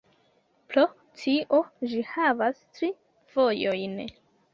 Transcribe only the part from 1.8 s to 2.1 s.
ĝi